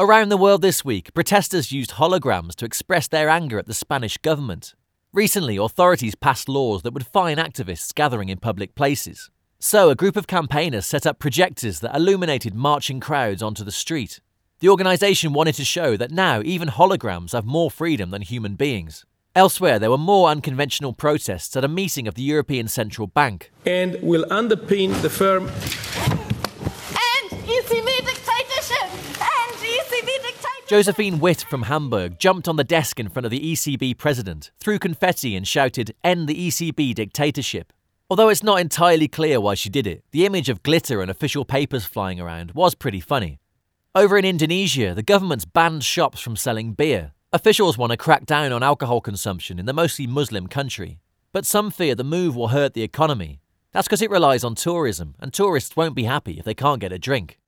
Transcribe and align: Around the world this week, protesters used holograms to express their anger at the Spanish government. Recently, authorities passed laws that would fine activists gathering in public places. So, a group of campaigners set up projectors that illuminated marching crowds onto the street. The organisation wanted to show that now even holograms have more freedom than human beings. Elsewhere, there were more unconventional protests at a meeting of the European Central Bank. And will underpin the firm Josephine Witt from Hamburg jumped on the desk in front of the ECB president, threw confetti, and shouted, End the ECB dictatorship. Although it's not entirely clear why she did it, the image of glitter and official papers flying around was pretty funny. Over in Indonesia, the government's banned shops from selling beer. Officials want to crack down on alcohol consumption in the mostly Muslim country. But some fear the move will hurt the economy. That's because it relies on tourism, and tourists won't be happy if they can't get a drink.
Around 0.00 0.28
the 0.28 0.36
world 0.36 0.62
this 0.62 0.84
week, 0.84 1.12
protesters 1.12 1.72
used 1.72 1.94
holograms 1.94 2.54
to 2.54 2.64
express 2.64 3.08
their 3.08 3.28
anger 3.28 3.58
at 3.58 3.66
the 3.66 3.74
Spanish 3.74 4.16
government. 4.18 4.76
Recently, 5.12 5.56
authorities 5.56 6.14
passed 6.14 6.48
laws 6.48 6.82
that 6.82 6.94
would 6.94 7.04
fine 7.04 7.36
activists 7.36 7.92
gathering 7.92 8.28
in 8.28 8.38
public 8.38 8.76
places. 8.76 9.28
So, 9.58 9.90
a 9.90 9.96
group 9.96 10.16
of 10.16 10.28
campaigners 10.28 10.86
set 10.86 11.04
up 11.04 11.18
projectors 11.18 11.80
that 11.80 11.96
illuminated 11.96 12.54
marching 12.54 13.00
crowds 13.00 13.42
onto 13.42 13.64
the 13.64 13.72
street. 13.72 14.20
The 14.60 14.68
organisation 14.68 15.32
wanted 15.32 15.56
to 15.56 15.64
show 15.64 15.96
that 15.96 16.12
now 16.12 16.42
even 16.44 16.68
holograms 16.68 17.32
have 17.32 17.44
more 17.44 17.68
freedom 17.68 18.12
than 18.12 18.22
human 18.22 18.54
beings. 18.54 19.04
Elsewhere, 19.34 19.80
there 19.80 19.90
were 19.90 19.98
more 19.98 20.28
unconventional 20.28 20.92
protests 20.92 21.56
at 21.56 21.64
a 21.64 21.68
meeting 21.68 22.06
of 22.06 22.14
the 22.14 22.22
European 22.22 22.68
Central 22.68 23.08
Bank. 23.08 23.50
And 23.66 24.00
will 24.00 24.26
underpin 24.26 25.02
the 25.02 25.10
firm 25.10 25.50
Josephine 30.68 31.18
Witt 31.18 31.46
from 31.48 31.62
Hamburg 31.62 32.18
jumped 32.18 32.46
on 32.46 32.56
the 32.56 32.62
desk 32.62 33.00
in 33.00 33.08
front 33.08 33.24
of 33.24 33.30
the 33.30 33.40
ECB 33.40 33.96
president, 33.96 34.50
threw 34.60 34.78
confetti, 34.78 35.34
and 35.34 35.48
shouted, 35.48 35.94
End 36.04 36.28
the 36.28 36.48
ECB 36.48 36.94
dictatorship. 36.94 37.72
Although 38.10 38.28
it's 38.28 38.42
not 38.42 38.60
entirely 38.60 39.08
clear 39.08 39.40
why 39.40 39.54
she 39.54 39.70
did 39.70 39.86
it, 39.86 40.04
the 40.10 40.26
image 40.26 40.50
of 40.50 40.62
glitter 40.62 41.00
and 41.00 41.10
official 41.10 41.46
papers 41.46 41.86
flying 41.86 42.20
around 42.20 42.52
was 42.52 42.74
pretty 42.74 43.00
funny. 43.00 43.40
Over 43.94 44.18
in 44.18 44.26
Indonesia, 44.26 44.92
the 44.94 45.02
government's 45.02 45.46
banned 45.46 45.84
shops 45.84 46.20
from 46.20 46.36
selling 46.36 46.74
beer. 46.74 47.12
Officials 47.32 47.78
want 47.78 47.92
to 47.92 47.96
crack 47.96 48.26
down 48.26 48.52
on 48.52 48.62
alcohol 48.62 49.00
consumption 49.00 49.58
in 49.58 49.64
the 49.64 49.72
mostly 49.72 50.06
Muslim 50.06 50.48
country. 50.48 50.98
But 51.32 51.46
some 51.46 51.70
fear 51.70 51.94
the 51.94 52.04
move 52.04 52.36
will 52.36 52.48
hurt 52.48 52.74
the 52.74 52.82
economy. 52.82 53.40
That's 53.72 53.88
because 53.88 54.02
it 54.02 54.10
relies 54.10 54.44
on 54.44 54.54
tourism, 54.54 55.14
and 55.18 55.32
tourists 55.32 55.76
won't 55.76 55.94
be 55.94 56.04
happy 56.04 56.38
if 56.38 56.44
they 56.44 56.52
can't 56.52 56.80
get 56.80 56.92
a 56.92 56.98
drink. 56.98 57.38